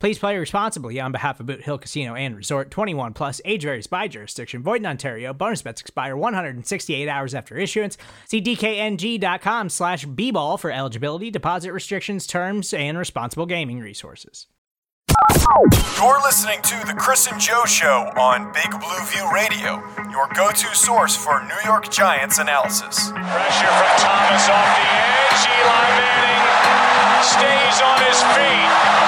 [0.00, 3.86] Please play responsibly on behalf of Boot Hill Casino and Resort 21 Plus, age varies
[3.86, 5.34] by jurisdiction, void in Ontario.
[5.34, 7.98] Bonus bets expire 168 hours after issuance.
[8.26, 14.46] See DKNG.com slash B ball for eligibility, deposit restrictions, terms, and responsible gaming resources.
[15.98, 20.50] You're listening to The Chris and Joe Show on Big Blue View Radio, your go
[20.50, 23.10] to source for New York Giants analysis.
[23.10, 25.46] Pressure from Thomas off the edge.
[25.60, 26.59] Eli Manning
[27.22, 29.00] stays on his feet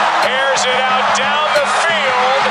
[0.65, 2.45] it out down the field.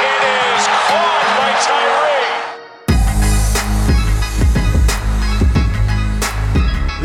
[0.00, 0.22] It
[0.56, 2.17] is caught by Tyree.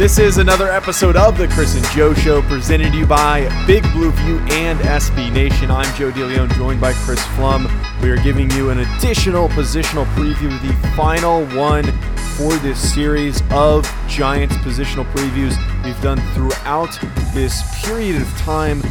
[0.03, 3.83] This is another episode of the Chris and Joe Show presented to you by Big
[3.93, 5.71] Blue View and SB Nation.
[5.71, 7.71] I'm Joe DeLeon, joined by Chris Pflum.
[8.01, 11.85] We are giving you an additional positional preview, the final one
[12.35, 16.99] for this series of Giants positional previews we've done throughout
[17.33, 18.81] this period of time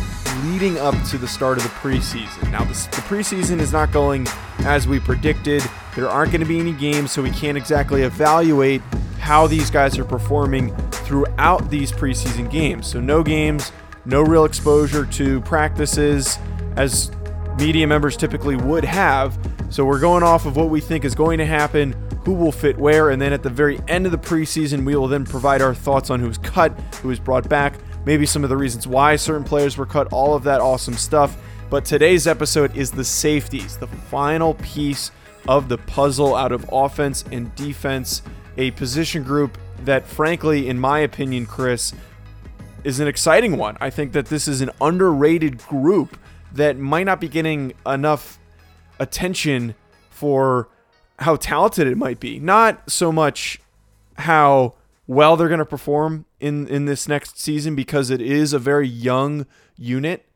[0.45, 2.51] leading up to the start of the preseason.
[2.51, 4.27] Now, the, the preseason is not going
[4.61, 5.63] as we predicted.
[5.95, 8.81] There aren't going to be any games, so we can't exactly evaluate
[9.19, 12.87] how these guys are performing throughout these preseason games.
[12.87, 13.73] So, no games,
[14.07, 16.39] no real exposure to practices
[16.77, 17.11] as
[17.59, 19.39] media members typically would have.
[19.69, 21.95] So, we're going off of what we think is going to happen,
[22.25, 25.09] who will fit where, and then at the very end of the preseason, we will
[25.09, 27.75] then provide our thoughts on who's cut, who is brought back,
[28.07, 31.37] maybe some of the reasons why certain players were cut, all of that awesome stuff.
[31.69, 35.11] But today's episode is the safeties, the final piece
[35.49, 38.23] of the puzzle out of offense and defense,
[38.57, 41.93] a position group that, frankly, in my opinion, Chris,
[42.85, 43.77] is an exciting one.
[43.81, 46.17] I think that this is an underrated group
[46.53, 48.39] that might not be getting enough
[48.99, 49.75] attention
[50.11, 50.69] for
[51.19, 52.39] how talented it might be.
[52.39, 53.61] Not so much
[54.19, 54.75] how
[55.07, 58.89] well they're going to perform in in this next season because it is a very
[58.89, 60.27] young unit.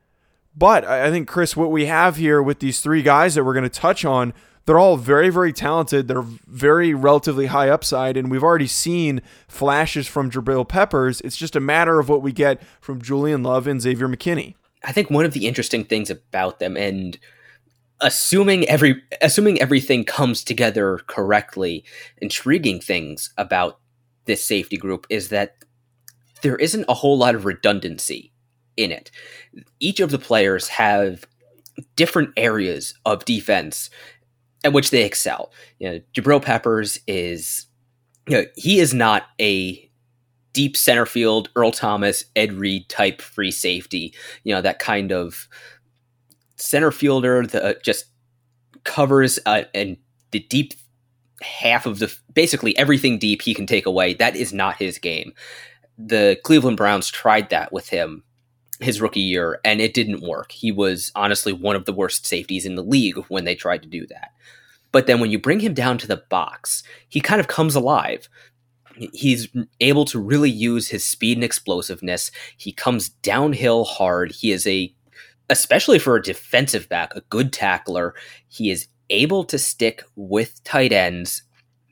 [0.55, 3.63] But I think Chris, what we have here with these three guys that we're going
[3.63, 4.33] to touch on,
[4.67, 6.07] they're all very very talented.
[6.07, 11.21] They're very relatively high upside, and we've already seen flashes from Jabril Peppers.
[11.21, 14.55] It's just a matter of what we get from Julian Love and Xavier McKinney.
[14.83, 17.17] I think one of the interesting things about them and
[18.01, 21.83] assuming every assuming everything comes together correctly
[22.17, 23.79] intriguing things about
[24.25, 25.55] this safety group is that
[26.41, 28.33] there isn't a whole lot of redundancy
[28.75, 29.09] in it.
[29.79, 31.25] Each of the players have
[31.95, 33.89] different areas of defense
[34.63, 35.51] at which they excel.
[35.79, 37.67] You know, Jabril Peppers is,
[38.27, 39.89] you know, he is not a
[40.53, 44.13] deep center field Earl Thomas, Ed Reed type free safety.
[44.43, 45.47] You know, that kind of
[46.55, 48.05] center fielder that just
[48.83, 49.97] covers uh, and
[50.31, 50.73] the deep
[51.41, 54.13] half of the basically everything deep he can take away.
[54.13, 55.33] That is not his game.
[55.97, 58.23] The Cleveland Browns tried that with him
[58.79, 60.51] his rookie year and it didn't work.
[60.51, 63.89] He was honestly one of the worst safeties in the league when they tried to
[63.89, 64.31] do that.
[64.91, 68.29] But then when you bring him down to the box, he kind of comes alive.
[69.13, 69.47] He's
[69.79, 72.31] able to really use his speed and explosiveness.
[72.57, 74.31] He comes downhill hard.
[74.31, 74.93] He is a
[75.49, 78.13] especially for a defensive back, a good tackler.
[78.49, 81.43] He is able to stick with tight ends,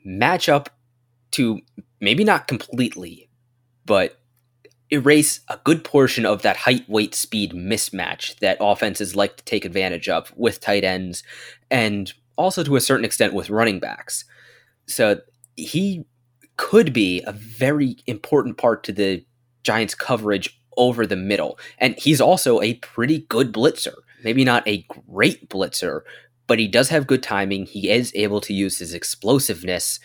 [0.04, 0.70] match up
[1.32, 1.60] to
[2.00, 3.30] maybe not completely,
[3.86, 4.20] but
[4.90, 9.64] erase a good portion of that height weight speed mismatch that offenses like to take
[9.64, 11.22] advantage of with tight ends
[11.70, 14.24] and also to a certain extent with running backs.
[14.86, 15.20] So
[15.56, 16.04] he
[16.56, 19.24] could be a very important part to the
[19.62, 21.58] Giants coverage over the middle.
[21.78, 23.94] And he's also a pretty good blitzer.
[24.22, 26.02] Maybe not a great blitzer,
[26.46, 27.66] but he does have good timing.
[27.66, 29.98] He is able to use his explosiveness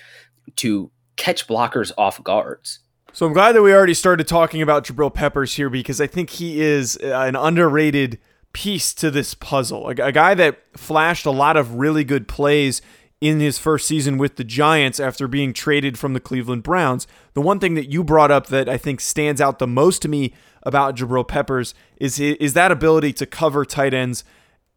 [0.57, 2.79] to catch blockers off guards.
[3.13, 6.29] So I'm glad that we already started talking about Jabril Peppers here because I think
[6.29, 8.19] he is uh, an underrated
[8.53, 9.89] piece to this puzzle.
[9.89, 12.81] A, guy that flashed a lot of really good plays
[13.19, 17.05] in his first season with the Giants after being traded from the Cleveland Browns.
[17.33, 20.07] The one thing that you brought up that I think stands out the most to
[20.07, 24.23] me about Jabril Peppers is is that ability to cover tight ends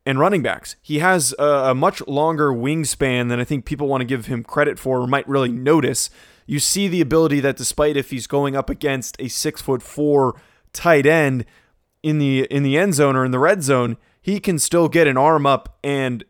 [0.05, 0.77] and running backs.
[0.83, 4.79] He has a much longer wingspan than I think people want to give him credit
[4.79, 6.11] for or might really notice.
[6.46, 10.41] You see the ability that despite if he's going up against a six foot four
[10.73, 11.44] tight end
[12.02, 15.06] in the in the end zone or in the red zone, he can still get
[15.06, 16.25] an arm up and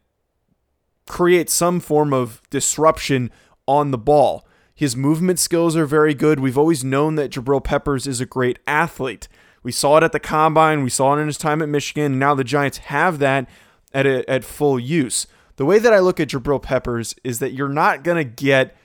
[1.06, 3.30] create some form of disruption
[3.66, 4.46] on the ball.
[4.74, 6.40] His movement skills are very good.
[6.40, 9.28] We've always known that Jabril Peppers is a great athlete.
[9.62, 12.18] We saw it at the combine, we saw it in his time at Michigan, and
[12.20, 13.48] now the Giants have that
[13.92, 15.26] at, a, at full use.
[15.56, 18.76] The way that I look at Jabril Peppers is that you're not going to get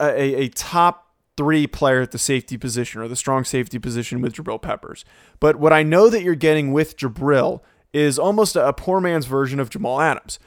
[0.00, 4.34] a, a, top three player at the safety position or the strong safety position with
[4.34, 5.04] Jabril Peppers.
[5.40, 7.60] But what I know that you're getting with Jabril
[7.92, 10.38] is almost a, poor man's version of Jamal Adams.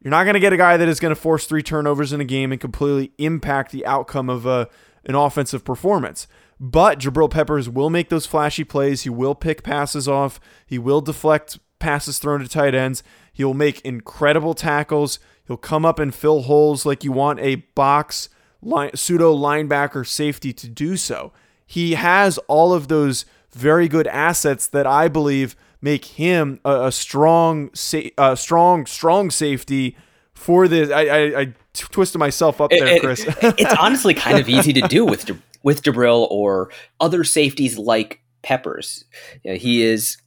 [0.00, 2.20] You're not going to get a guy that is going to force three turnovers in
[2.20, 4.68] a game and completely impact the outcome of a,
[5.04, 6.26] an offensive performance.
[6.60, 9.02] But Jabril Peppers will make those flashy plays.
[9.02, 10.40] He will pick passes off.
[10.66, 13.02] He will deflect passes thrown to tight ends.
[13.32, 15.18] He'll make incredible tackles.
[15.46, 18.28] He'll come up and fill holes like you want a box
[18.64, 21.32] line, pseudo linebacker safety to do so.
[21.66, 26.92] He has all of those very good assets that I believe make him a, a
[26.92, 29.96] strong, sa- a strong, strong safety
[30.32, 30.90] for this.
[30.90, 33.24] I, I, I twisted myself up there, it, Chris.
[33.24, 35.30] It, it's honestly kind of easy to do with
[35.62, 36.70] with Jabril or
[37.00, 39.04] other safeties like Peppers.
[39.42, 40.18] You know, he is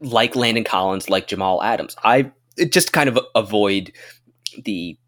[0.00, 1.96] like Landon Collins, like Jamal Adams.
[2.02, 2.32] I
[2.68, 3.92] just kind of avoid
[4.64, 4.98] the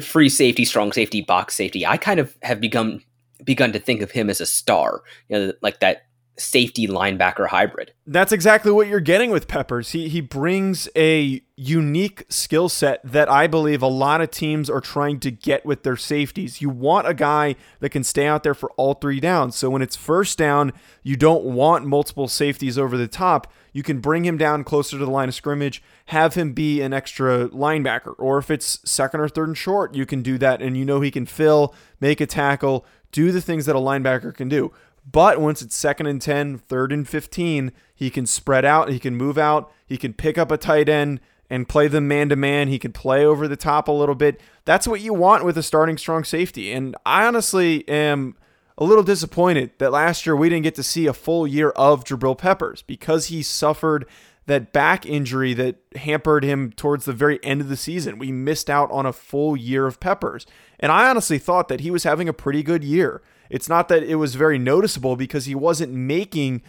[0.00, 1.86] free safety, strong safety, box safety.
[1.86, 3.02] I kind of have begun
[3.44, 6.07] begun to think of him as a star, you know, like that
[6.38, 7.92] safety linebacker hybrid.
[8.06, 9.90] That's exactly what you're getting with Peppers.
[9.90, 14.80] He he brings a unique skill set that I believe a lot of teams are
[14.80, 16.62] trying to get with their safeties.
[16.62, 19.56] You want a guy that can stay out there for all three downs.
[19.56, 23.52] So when it's first down, you don't want multiple safeties over the top.
[23.72, 26.92] You can bring him down closer to the line of scrimmage, have him be an
[26.92, 28.14] extra linebacker.
[28.18, 31.00] Or if it's second or third and short, you can do that and you know
[31.00, 34.72] he can fill, make a tackle, do the things that a linebacker can do.
[35.10, 39.16] But once it's second and 10, third and 15, he can spread out, he can
[39.16, 41.20] move out, he can pick up a tight end
[41.50, 42.68] and play them man to man.
[42.68, 44.40] He can play over the top a little bit.
[44.64, 46.72] That's what you want with a starting strong safety.
[46.72, 48.36] And I honestly am
[48.76, 52.04] a little disappointed that last year we didn't get to see a full year of
[52.04, 54.06] Jabril Peppers because he suffered
[54.46, 58.18] that back injury that hampered him towards the very end of the season.
[58.18, 60.46] We missed out on a full year of Peppers.
[60.78, 63.22] And I honestly thought that he was having a pretty good year.
[63.50, 66.62] It's not that it was very noticeable because he wasn't making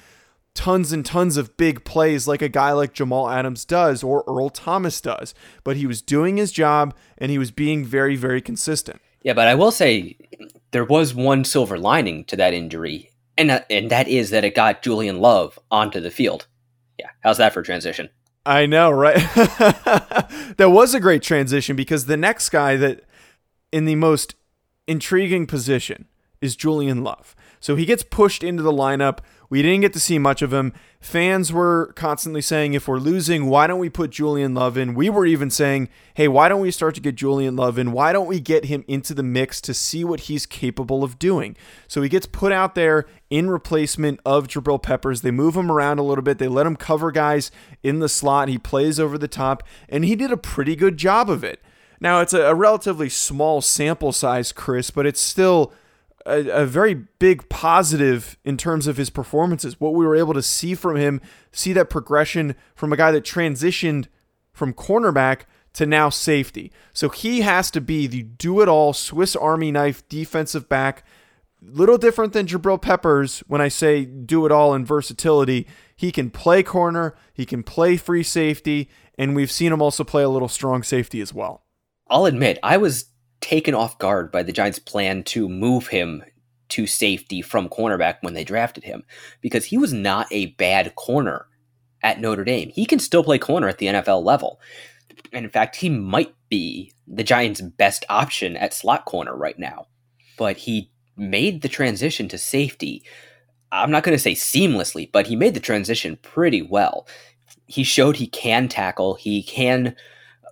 [0.53, 4.49] tons and tons of big plays like a guy like Jamal Adams does or Earl
[4.49, 5.33] Thomas does,
[5.63, 9.01] but he was doing his job and he was being very, very consistent.
[9.21, 10.17] Yeah, but I will say
[10.71, 14.55] there was one silver lining to that injury, and that, and that is that it
[14.55, 16.47] got Julian Love onto the field.
[16.97, 18.09] Yeah, how's that for transition?
[18.45, 19.15] I know, right?
[20.57, 23.03] that was a great transition because the next guy that
[23.71, 24.35] in the most
[24.87, 26.07] intriguing position
[26.41, 27.35] is Julian Love.
[27.59, 29.19] So he gets pushed into the lineup.
[29.49, 30.73] We didn't get to see much of him.
[31.01, 34.93] Fans were constantly saying, if we're losing, why don't we put Julian Love in?
[34.93, 37.91] We were even saying, hey, why don't we start to get Julian Love in?
[37.91, 41.57] Why don't we get him into the mix to see what he's capable of doing?
[41.87, 45.21] So he gets put out there in replacement of Jabril Peppers.
[45.21, 46.37] They move him around a little bit.
[46.37, 48.49] They let him cover guys in the slot.
[48.49, 51.61] He plays over the top, and he did a pretty good job of it.
[51.99, 55.73] Now, it's a, relatively small sample size, Chris, but it's still
[56.25, 59.79] a, a, very big positive in terms of his performances.
[59.79, 61.21] What we were able to see from him,
[61.51, 64.07] see that progression from a guy that transitioned
[64.51, 65.41] from cornerback
[65.73, 66.71] to now safety.
[66.93, 71.05] So he has to be the do it all Swiss Army knife defensive back.
[71.61, 75.67] Little different than Jabril Peppers when I say do it all in versatility.
[75.95, 80.23] He can play corner, he can play free safety, and we've seen him also play
[80.23, 81.63] a little strong safety as well.
[82.09, 83.05] I'll admit, I was
[83.41, 86.23] taken off guard by the Giants' plan to move him
[86.69, 89.03] to safety from cornerback when they drafted him
[89.41, 91.47] because he was not a bad corner
[92.03, 92.69] at Notre Dame.
[92.69, 94.59] He can still play corner at the NFL level.
[95.33, 99.87] And in fact, he might be the Giants' best option at slot corner right now.
[100.37, 103.03] But he made the transition to safety.
[103.71, 107.07] I'm not going to say seamlessly, but he made the transition pretty well.
[107.65, 109.95] He showed he can tackle, he can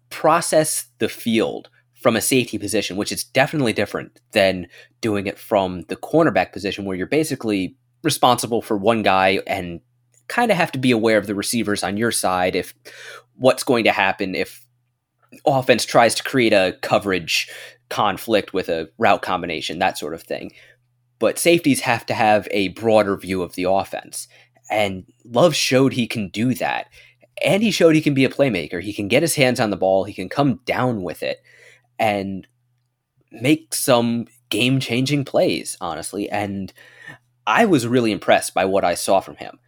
[0.10, 1.70] process the field
[2.02, 4.68] from a safety position, which is definitely different than
[5.02, 9.82] doing it from the cornerback position, where you're basically responsible for one guy and
[10.28, 12.74] kind of have to be aware of the receivers on your side if
[13.36, 14.66] what's going to happen if
[15.46, 17.50] offense tries to create a coverage
[17.90, 20.52] conflict with a route combination, that sort of thing.
[21.20, 24.28] But safeties have to have a broader view of the offense.
[24.70, 26.88] And Love showed he can do that.
[27.44, 28.82] And he showed he can be a playmaker.
[28.82, 31.42] He can get his hands on the ball, he can come down with it
[32.00, 32.48] and
[33.32, 36.30] make some game changing plays, honestly.
[36.30, 36.72] And
[37.46, 39.60] I was really impressed by what I saw from him.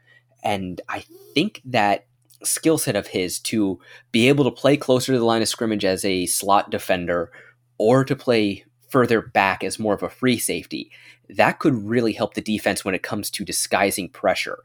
[0.44, 2.06] And I think that
[2.44, 3.80] skill set of his to
[4.12, 7.32] be able to play closer to the line of scrimmage as a slot defender
[7.78, 10.92] or to play further back as more of a free safety,
[11.30, 14.60] that could really help the defense when it comes to disguising pressure.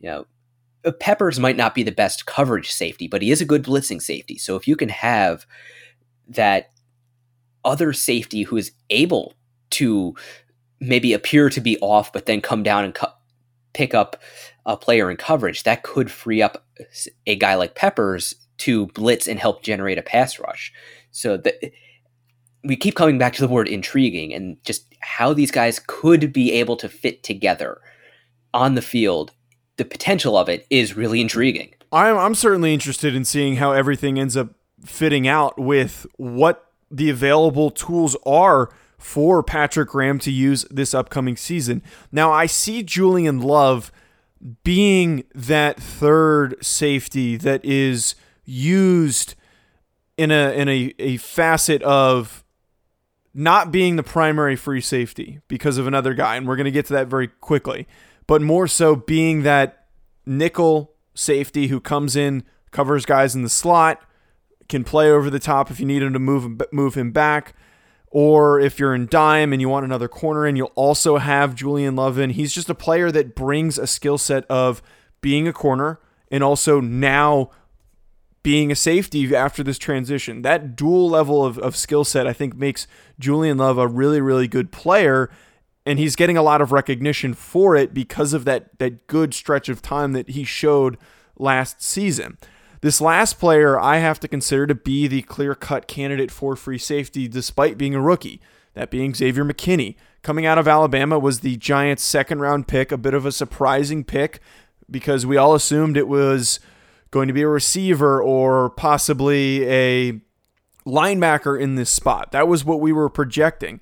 [0.00, 0.26] You know,
[0.84, 4.00] uh, Peppers might not be the best coverage safety, but he is a good blitzing
[4.00, 4.38] safety.
[4.38, 5.46] So if you can have
[6.28, 6.70] that
[7.66, 9.34] other safety who is able
[9.70, 10.14] to
[10.80, 13.06] maybe appear to be off, but then come down and cu-
[13.74, 14.22] pick up
[14.64, 16.64] a player in coverage, that could free up
[17.26, 20.72] a guy like Peppers to blitz and help generate a pass rush.
[21.10, 21.72] So the,
[22.64, 26.52] we keep coming back to the word intriguing and just how these guys could be
[26.52, 27.80] able to fit together
[28.54, 29.32] on the field.
[29.76, 31.74] The potential of it is really intriguing.
[31.92, 34.48] I'm, I'm certainly interested in seeing how everything ends up
[34.84, 41.36] fitting out with what the available tools are for Patrick Graham to use this upcoming
[41.36, 41.82] season.
[42.10, 43.92] Now, I see Julian Love
[44.64, 48.14] being that third safety that is
[48.44, 49.34] used
[50.16, 52.44] in a in a, a facet of
[53.34, 56.86] not being the primary free safety because of another guy, and we're going to get
[56.86, 57.86] to that very quickly,
[58.26, 59.86] but more so being that
[60.24, 64.02] nickel safety who comes in, covers guys in the slot,
[64.68, 67.54] can play over the top if you need him to move move him back.
[68.10, 71.96] Or if you're in dime and you want another corner and you'll also have Julian
[71.96, 72.30] Love in.
[72.30, 74.80] He's just a player that brings a skill set of
[75.20, 77.50] being a corner and also now
[78.42, 80.42] being a safety after this transition.
[80.42, 82.86] That dual level of, of skill set, I think, makes
[83.18, 85.28] Julian Love a really, really good player.
[85.84, 89.68] And he's getting a lot of recognition for it because of that, that good stretch
[89.68, 90.96] of time that he showed
[91.36, 92.38] last season.
[92.80, 96.78] This last player I have to consider to be the clear cut candidate for free
[96.78, 98.40] safety despite being a rookie,
[98.74, 99.96] that being Xavier McKinney.
[100.22, 104.04] Coming out of Alabama was the Giants' second round pick, a bit of a surprising
[104.04, 104.40] pick
[104.90, 106.60] because we all assumed it was
[107.10, 110.20] going to be a receiver or possibly a
[110.84, 112.32] linebacker in this spot.
[112.32, 113.80] That was what we were projecting.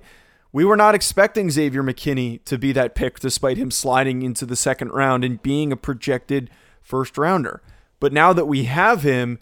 [0.51, 4.55] We were not expecting Xavier McKinney to be that pick despite him sliding into the
[4.55, 6.49] second round and being a projected
[6.81, 7.61] first rounder.
[7.99, 9.39] But now that we have him,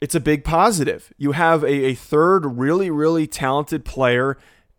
[0.00, 1.12] it's a big positive.
[1.16, 4.36] You have a, a third really, really talented player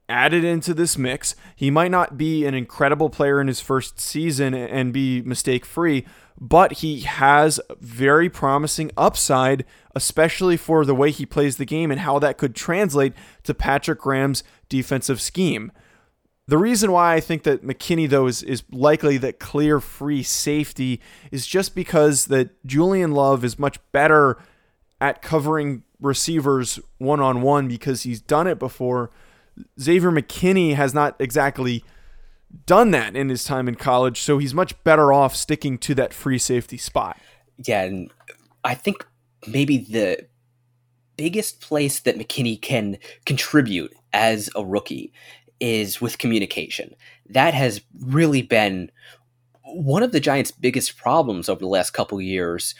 [0.09, 1.35] added into this mix.
[1.55, 6.05] He might not be an incredible player in his first season and be mistake free,
[6.39, 12.01] but he has very promising upside, especially for the way he plays the game and
[12.01, 15.71] how that could translate to Patrick Graham's defensive scheme.
[16.47, 21.01] The reason why I think that McKinney though is, is likely that clear free safety
[21.31, 24.37] is just because that Julian Love is much better
[25.01, 29.11] at covering receivers one on one because he's done it before.
[29.79, 31.83] Xavier McKinney has not exactly
[32.65, 36.13] done that in his time in college, so he's much better off sticking to that
[36.13, 37.17] free safety spot.
[37.65, 38.11] Yeah, and
[38.63, 39.05] I think
[39.47, 40.27] maybe the
[41.17, 45.11] biggest place that McKinney can contribute as a rookie
[45.59, 46.95] is with communication.
[47.29, 48.91] That has really been
[49.63, 52.75] one of the Giants' biggest problems over the last couple years.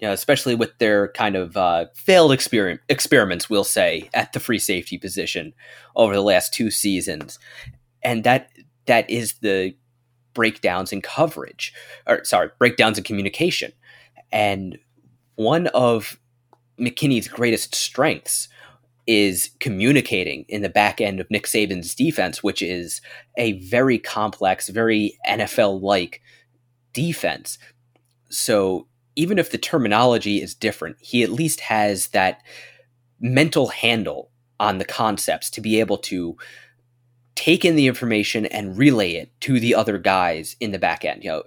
[0.00, 4.38] You know, especially with their kind of uh, failed exper- experiments, we'll say, at the
[4.38, 5.54] free safety position
[5.96, 7.40] over the last two seasons,
[8.02, 8.50] and that
[8.86, 9.74] that is the
[10.34, 11.74] breakdowns in coverage,
[12.06, 13.72] or sorry, breakdowns in communication,
[14.30, 14.78] and
[15.34, 16.20] one of
[16.78, 18.48] McKinney's greatest strengths
[19.08, 23.00] is communicating in the back end of Nick Saban's defense, which is
[23.38, 26.20] a very complex, very NFL like
[26.92, 27.58] defense.
[28.28, 28.86] So
[29.16, 32.42] even if the terminology is different, he at least has that
[33.18, 36.36] mental handle on the concepts to be able to
[37.34, 41.24] take in the information and relay it to the other guys in the back end.
[41.24, 41.42] You know,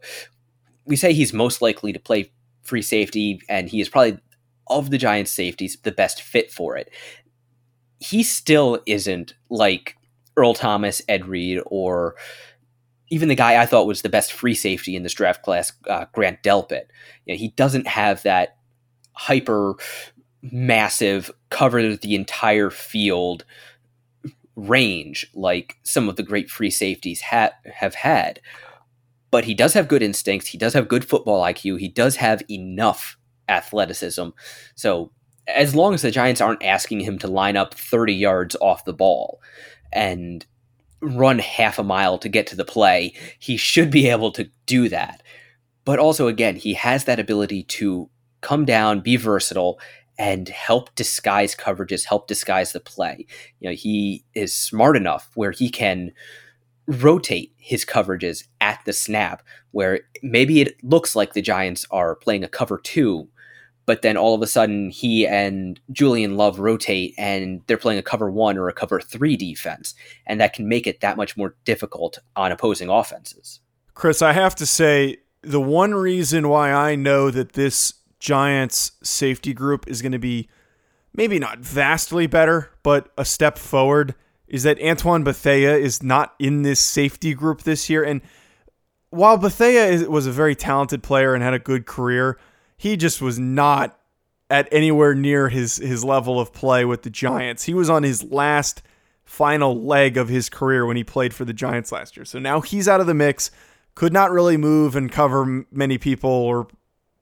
[0.86, 2.32] we say he's most likely to play
[2.64, 4.18] free safety, and he is probably
[4.68, 6.90] of the Giants safeties the best fit for it
[8.02, 9.96] he still isn't like
[10.36, 12.16] Earl Thomas, Ed Reed, or
[13.10, 16.06] even the guy I thought was the best free safety in this draft class, uh,
[16.12, 16.88] Grant Delpit.
[17.26, 18.58] You know, he doesn't have that
[19.14, 19.76] hyper
[20.42, 23.46] massive cover the entire field
[24.56, 28.42] range like some of the great free safeties ha- have had.
[29.30, 30.48] But he does have good instincts.
[30.48, 31.80] He does have good football IQ.
[31.80, 33.18] He does have enough
[33.48, 34.30] athleticism.
[34.76, 35.12] So
[35.56, 38.94] as long as the Giants aren't asking him to line up 30 yards off the
[38.94, 39.42] ball
[39.92, 40.46] and
[41.02, 44.88] run half a mile to get to the play, he should be able to do
[44.90, 45.24] that.
[45.84, 48.10] But also, again, he has that ability to
[48.42, 49.80] come down, be versatile,
[50.18, 53.26] and help disguise coverages, help disguise the play.
[53.60, 56.12] You know, he is smart enough where he can
[56.86, 59.42] rotate his coverages at the snap,
[59.72, 63.30] where maybe it looks like the Giants are playing a cover two,
[63.86, 68.04] but then all of a sudden he and Julian Love rotate and they're playing a
[68.04, 69.96] cover one or a cover three defense.
[70.26, 73.60] And that can make it that much more difficult on opposing offenses.
[73.94, 79.54] Chris, I have to say, the one reason why I know that this Giants safety
[79.54, 80.48] group is going to be
[81.14, 84.14] maybe not vastly better, but a step forward
[84.48, 88.04] is that Antoine Bethea is not in this safety group this year.
[88.04, 88.22] And
[89.10, 92.38] while Bethea was a very talented player and had a good career,
[92.82, 93.96] he just was not
[94.50, 97.66] at anywhere near his his level of play with the Giants.
[97.66, 98.82] He was on his last
[99.24, 102.26] final leg of his career when he played for the Giants last year.
[102.26, 103.52] So now he's out of the mix.
[103.94, 106.70] Could not really move and cover many people or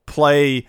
[0.06, 0.66] play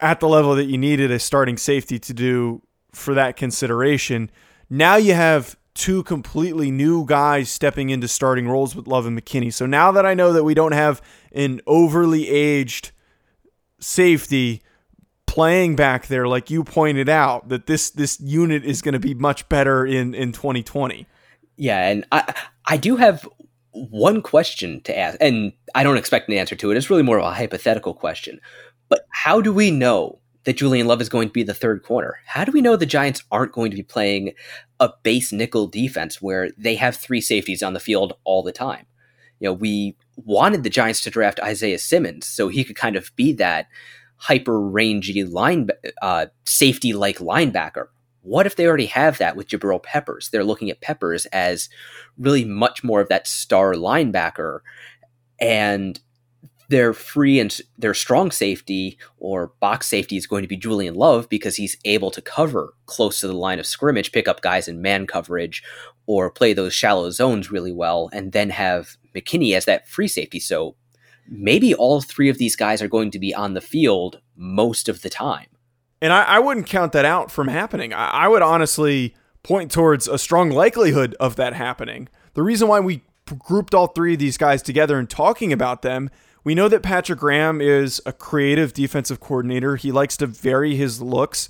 [0.00, 4.28] at the level that you needed a starting safety to do for that consideration.
[4.68, 9.52] Now you have two completely new guys stepping into starting roles with Love and McKinney.
[9.52, 11.00] So now that I know that we don't have
[11.30, 12.90] an overly aged
[13.80, 14.62] safety
[15.26, 19.14] playing back there, like you pointed out, that this this unit is going to be
[19.14, 21.06] much better in in 2020.
[21.56, 22.34] Yeah, and I
[22.66, 23.28] I do have
[23.72, 26.76] one question to ask, and I don't expect an answer to it.
[26.76, 28.40] It's really more of a hypothetical question.
[28.88, 32.16] But how do we know that Julian Love is going to be the third corner?
[32.26, 34.32] How do we know the Giants aren't going to be playing
[34.80, 38.86] a base nickel defense where they have three safeties on the field all the time?
[39.38, 43.14] You know, we wanted the Giants to draft Isaiah Simmons so he could kind of
[43.16, 43.66] be that
[44.16, 45.68] hyper rangy line
[46.02, 47.86] uh, safety like linebacker.
[48.22, 50.28] What if they already have that with Jabril Peppers?
[50.28, 51.70] They're looking at Peppers as
[52.18, 54.60] really much more of that star linebacker,
[55.40, 55.98] and
[56.68, 61.28] their free and their strong safety or box safety is going to be Julian Love
[61.28, 64.82] because he's able to cover close to the line of scrimmage, pick up guys in
[64.82, 65.62] man coverage,
[66.06, 70.40] or play those shallow zones really well, and then have McKinney as that free safety.
[70.40, 70.76] So
[71.28, 75.02] maybe all three of these guys are going to be on the field most of
[75.02, 75.46] the time.
[76.02, 77.92] And I, I wouldn't count that out from happening.
[77.92, 82.08] I, I would honestly point towards a strong likelihood of that happening.
[82.34, 83.02] The reason why we
[83.38, 86.10] grouped all three of these guys together and talking about them
[86.42, 89.76] we know that Patrick Graham is a creative defensive coordinator.
[89.76, 91.48] He likes to vary his looks,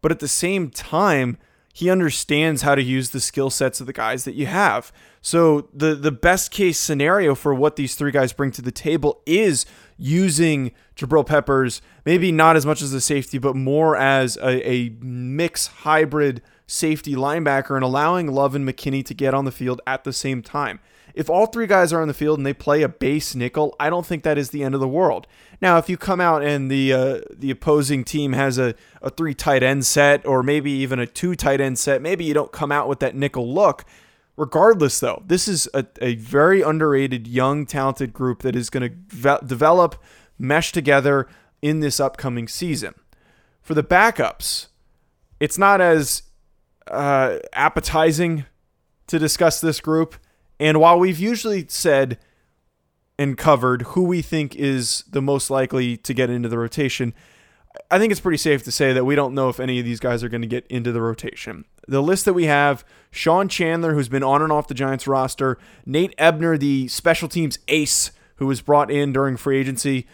[0.00, 1.38] but at the same time,
[1.72, 4.92] he understands how to use the skill sets of the guys that you have.
[5.22, 9.22] So the the best case scenario for what these three guys bring to the table
[9.24, 9.64] is
[9.96, 14.90] using Jabril Peppers, maybe not as much as a safety, but more as a, a
[15.00, 20.04] mix hybrid safety linebacker and allowing Love and McKinney to get on the field at
[20.04, 20.80] the same time.
[21.14, 23.90] If all three guys are on the field and they play a base nickel, I
[23.90, 25.26] don't think that is the end of the world.
[25.62, 29.32] Now, if you come out and the uh, the opposing team has a, a three
[29.32, 32.72] tight end set or maybe even a two tight end set, maybe you don't come
[32.72, 33.84] out with that nickel look.
[34.36, 38.96] Regardless, though, this is a, a very underrated, young, talented group that is going to
[39.16, 40.02] ve- develop,
[40.38, 41.28] mesh together
[41.60, 42.94] in this upcoming season.
[43.60, 44.66] For the backups,
[45.38, 46.22] it's not as
[46.88, 48.46] uh, appetizing
[49.06, 50.16] to discuss this group
[50.62, 52.18] and while we've usually said
[53.22, 57.14] and covered who we think is the most likely to get into the rotation,
[57.88, 60.00] I think it's pretty safe to say that we don't know if any of these
[60.00, 61.64] guys are going to get into the rotation.
[61.86, 65.56] The list that we have Sean Chandler, who's been on and off the Giants roster,
[65.86, 70.08] Nate Ebner, the special teams ace who was brought in during free agency,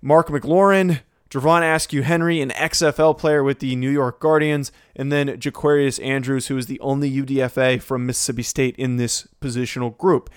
[0.00, 5.28] Mark McLaurin, Dravon Askew Henry, an XFL player with the New York Guardians, and then
[5.28, 10.30] Jaquarius Landrews, who is the only UDFA from Mississippi State in this positional group.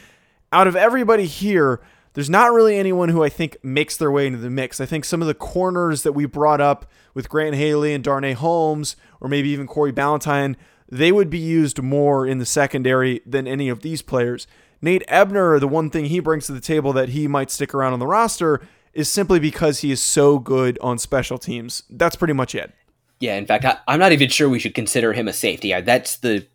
[0.52, 1.80] Out of everybody here,
[2.17, 4.82] there's not really anyone who I think makes their way into the mix.
[4.82, 8.34] I think some of the corners that we brought up with Grant Haley and Darnay
[8.34, 10.56] Holmes, or maybe even Corey Ballentine,
[10.89, 14.47] they would be used more in the secondary than any of these players.
[14.82, 17.93] Nate Ebner, the one thing he brings to the table that he might stick around
[17.93, 18.62] on the roster
[18.93, 21.84] is simply because he is so good on special teams.
[21.88, 22.73] That's pretty much it.
[23.19, 25.80] Yeah, in fact, I, am not even sure we should consider him a safety.
[25.82, 26.47] That's the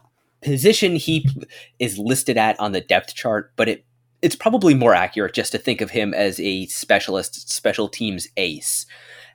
[0.43, 1.25] position he
[1.79, 3.85] is listed at on the depth chart, but it
[4.23, 8.87] it's probably more accurate just to think of him as a specialist, special teams ace.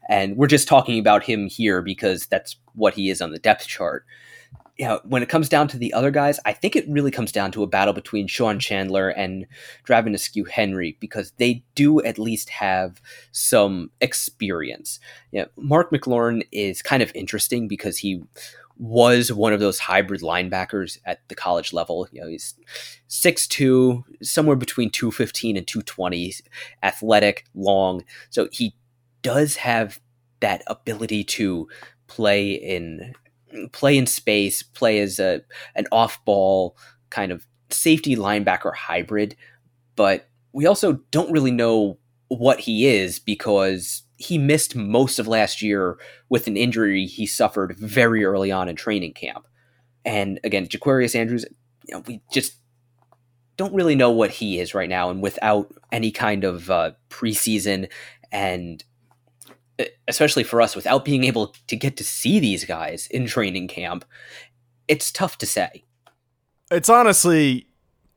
[0.10, 3.67] And we're just talking about him here because that's what he is on the depth
[3.67, 4.06] chart.
[4.88, 7.52] know, when it comes down to the other guys, I think it really comes down
[7.52, 9.45] to a battle between Sean Chandler and
[9.86, 13.02] Dravon Askew Henry because they do at least have
[13.34, 15.02] some experience.
[15.34, 18.23] Know, Mark McLaurin is kind of interesting because he
[18.79, 22.07] was one of those hybrid linebackers at the college level.
[22.11, 22.55] You know, he's
[23.09, 26.33] 6'2, somewhere between 215 and 220,
[26.83, 28.03] athletic, long.
[28.29, 28.75] So he
[29.21, 29.99] does have
[30.39, 31.67] that ability to
[32.07, 33.13] play in
[33.71, 35.41] play in space, play as a
[35.75, 36.77] an off ball
[37.09, 39.35] kind of safety linebacker hybrid,
[39.95, 41.97] but we also don't really know
[42.29, 45.97] what he is because he missed most of last year
[46.29, 49.47] with an injury he suffered very early on in training camp.
[50.03, 51.45] And again, Jaquarius Landrews,
[51.87, 52.55] you know, we just
[53.57, 55.09] don't really know what he is right now.
[55.09, 57.89] And without any kind of uh, preseason
[58.31, 58.83] and
[60.07, 64.05] especially for us, without being able to get to see these guys in training camp,
[64.87, 65.83] it's tough to say.
[66.71, 67.67] It's honestly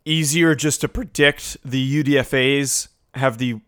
[0.05, 3.61] easier just to predict the UDFA's have the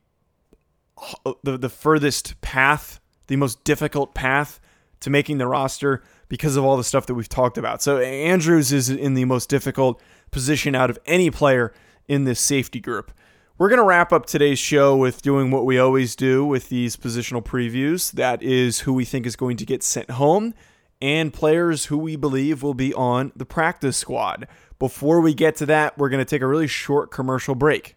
[1.42, 4.60] the, the furthest path, the most difficult path
[5.00, 7.82] to making the roster because of all the stuff that we've talked about.
[7.82, 11.72] So Andrews is in the most difficult position out of any player
[12.08, 13.12] in this safety group.
[13.58, 16.96] We're going to wrap up today's show with doing what we always do with these
[16.96, 18.10] positional previews.
[18.12, 20.54] That is who we think is going to get sent home
[21.02, 24.46] and players who we believe will be on the practice squad.
[24.78, 27.96] Before we get to that, we're going to take a really short commercial break.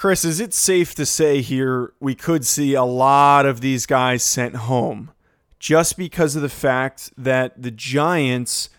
[0.00, 4.22] Chris, is it safe to say here we could see a lot of these guys
[4.22, 5.10] sent home
[5.58, 8.70] just because of the fact that the Giants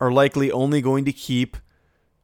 [0.00, 1.56] are likely only going to keep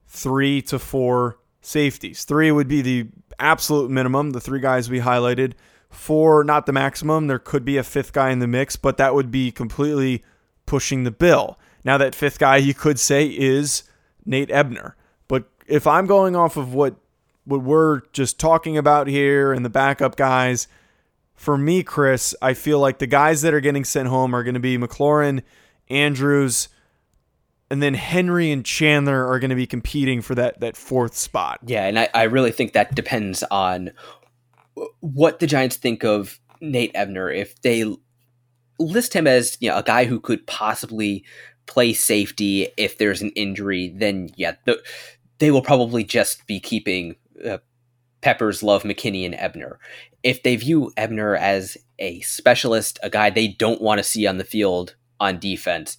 [0.08, 2.24] three to four safeties?
[2.24, 3.06] Three would be the
[3.38, 5.52] absolute minimum, the three guys we highlighted.
[5.88, 7.28] Four, not the maximum.
[7.28, 10.24] There could be a fifth guy in the mix, but that would be completely
[10.66, 11.56] pushing the bill.
[11.84, 13.84] Now, that fifth guy you could say is
[14.26, 14.96] Nate Ebner.
[15.28, 16.96] But if I'm going off of what
[17.50, 20.68] what we're just talking about here and the backup guys,
[21.34, 24.54] for me, Chris, I feel like the guys that are getting sent home are going
[24.54, 25.42] to be McLaurin,
[25.88, 26.68] Andrews,
[27.70, 31.60] and then Henry and Chandler are going to be competing for that that fourth spot.
[31.64, 33.92] Yeah, and I, I really think that depends on
[35.00, 37.30] what the Giants think of Nate Ebner.
[37.30, 37.84] If they
[38.78, 41.24] list him as you know a guy who could possibly
[41.66, 44.82] play safety if there's an injury, then yeah, the,
[45.38, 47.58] they will probably just be keeping uh,
[48.20, 49.78] Peppers, Love, McKinney, and Ebner.
[50.22, 54.38] If they view Ebner as a specialist, a guy they don't want to see on
[54.38, 55.96] the field on defense,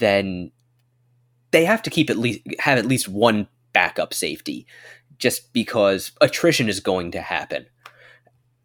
[0.00, 0.50] then
[1.50, 4.66] they have to keep at least have at least one backup safety,
[5.18, 7.66] just because attrition is going to happen.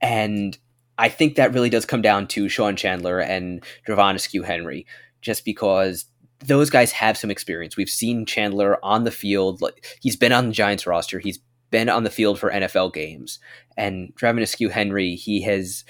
[0.01, 0.57] And
[0.97, 4.85] I think that really does come down to Sean Chandler and Dravon Askew Henry,
[5.21, 6.05] just because
[6.45, 7.77] those guys have some experience.
[7.77, 9.61] We've seen Chandler on the field.
[10.01, 11.19] He's been on the Giants roster.
[11.19, 11.39] He's
[11.71, 13.39] been on the field for NFL games.
[13.77, 15.83] And Dravon Askew Henry, he has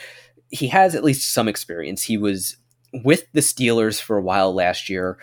[0.49, 2.03] he has at least some experience.
[2.03, 2.57] He was
[3.03, 5.19] with the Steelers for a while last year.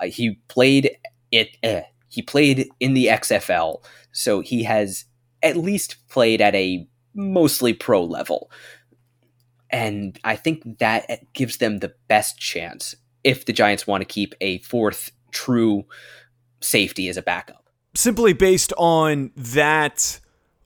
[0.00, 0.96] Uh, he played
[1.30, 1.56] it.
[1.62, 5.04] Eh, he played in the XFL, so he has
[5.42, 8.50] at least played at a mostly pro level.
[9.70, 14.34] And I think that gives them the best chance if the Giants want to keep
[14.40, 15.84] a fourth true
[16.60, 17.69] safety as a backup.
[17.94, 20.20] Simply based on that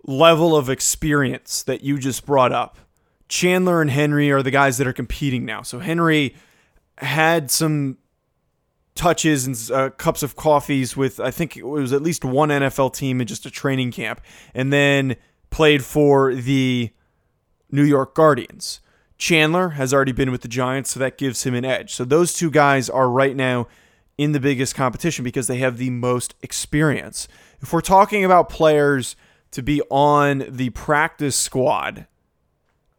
[0.04, 2.78] level of experience that you just brought up,
[3.28, 5.62] Chandler and Henry are the guys that are competing now.
[5.62, 6.34] So Henry
[6.98, 7.98] had some
[8.94, 12.94] touches and uh, cups of coffees with I think it was at least one NFL
[12.94, 14.20] team in just a training camp,
[14.54, 15.16] and then
[15.50, 16.90] played for the
[17.70, 18.80] New York Guardians.
[19.16, 21.94] Chandler has already been with the Giants, so that gives him an edge.
[21.94, 23.68] So those two guys are right now
[24.16, 27.28] in the biggest competition because they have the most experience.
[27.60, 29.16] If we're talking about players
[29.52, 32.06] to be on the practice squad,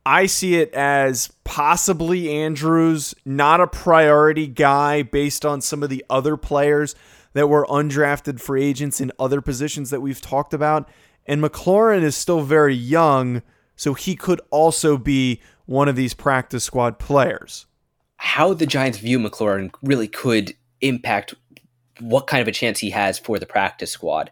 [0.05, 6.05] I see it as possibly Andrews, not a priority guy based on some of the
[6.09, 6.95] other players
[7.33, 10.87] that were undrafted free agents in other positions that we've talked about.
[11.25, 13.41] And McLaurin is still very young,
[13.75, 17.65] so he could also be one of these practice squad players.
[18.17, 20.55] How the Giants view McLaurin really could
[20.87, 21.33] impact
[21.99, 24.31] what kind of a chance he has for the practice squad.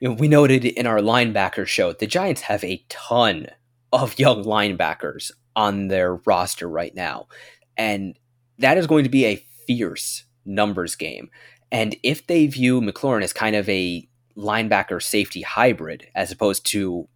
[0.00, 3.48] You know, we noted in our linebacker show, the Giants have a ton
[3.92, 7.28] of young linebackers on their roster right now.
[7.76, 8.18] And
[8.58, 11.30] that is going to be a fierce numbers game.
[11.70, 17.08] And if they view McLaurin as kind of a linebacker safety hybrid as opposed to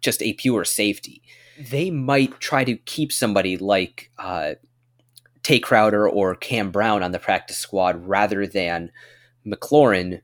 [0.00, 1.22] just a pure safety,
[1.58, 4.54] they might try to keep somebody like uh,
[5.44, 8.90] Tae Crowder or Cam Brown on the practice squad rather than
[9.46, 10.20] McLaurin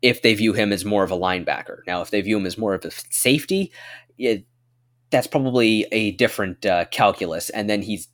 [0.00, 1.78] if they view him as more of a linebacker.
[1.86, 3.72] Now, if they view him as more of a safety,
[4.18, 4.46] it,
[5.10, 7.50] that's probably a different uh, calculus.
[7.50, 8.08] And then he's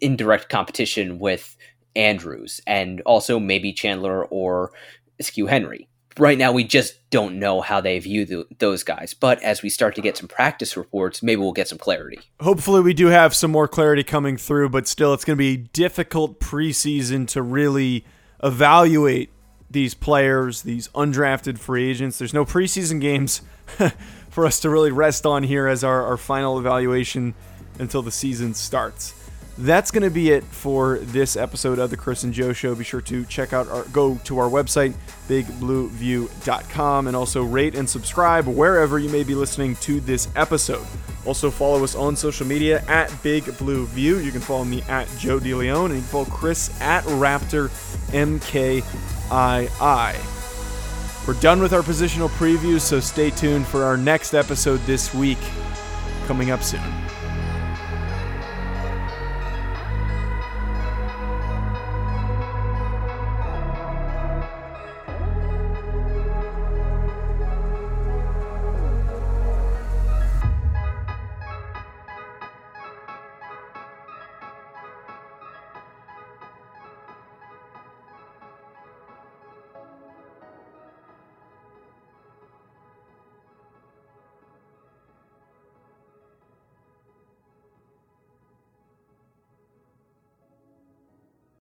[0.00, 1.56] in direct competition with
[1.94, 4.72] Andrews and also maybe Chandler or
[5.18, 5.89] Askew Henry.
[6.20, 9.14] Right now, we just don't know how they view the, those guys.
[9.14, 12.20] But as we start to get some practice reports, maybe we'll get some clarity.
[12.40, 15.54] Hopefully, we do have some more clarity coming through, but still, it's going to be
[15.54, 18.04] a difficult preseason to really
[18.42, 19.30] evaluate
[19.70, 22.18] these players, these undrafted free agents.
[22.18, 23.40] There's no preseason games
[24.28, 27.34] for us to really rest on here as our, our final evaluation
[27.78, 29.14] until the season starts.
[29.58, 32.74] That's going to be it for this episode of the Chris and Joe Show.
[32.74, 34.94] Be sure to check out our go to our website,
[35.28, 40.86] bigblueview.com, and also rate and subscribe wherever you may be listening to this episode.
[41.26, 44.18] Also follow us on social media at Big Blue View.
[44.18, 47.68] You can follow me at Joe DeLeon, and you can follow Chris at Raptor
[48.12, 48.80] MKII.
[51.28, 55.38] We're done with our positional previews, so stay tuned for our next episode this week
[56.26, 56.99] coming up soon.